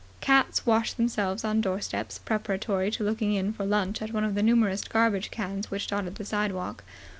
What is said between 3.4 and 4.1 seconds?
for lunch